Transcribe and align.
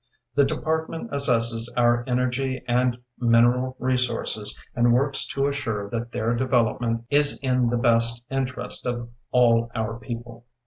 The 0.33 0.45
Department 0.45 1.11
assesses 1.11 1.69
our 1.77 2.03
energy 2.07 2.63
and 2.67 2.97
mineral 3.19 3.75
resources 3.77 4.57
and 4.75 4.93
works 4.93 5.27
to 5.27 5.45
assure 5.45 5.91
that 5.91 6.11
their 6.11 6.33
development 6.33 7.03
is 7.11 7.39
in 7.43 7.69
the 7.69 7.77
best 7.77 8.25
interest 8.31 8.87
of 8.87 9.11
all 9.29 9.69
our 9.75 9.99
people. 9.99 10.47